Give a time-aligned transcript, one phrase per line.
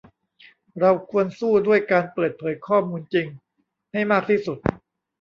[0.79, 3.27] เราควรสู้ด้วยการเปิดเผยข้อมูลจริง
[3.93, 4.57] ให้มากที่สุด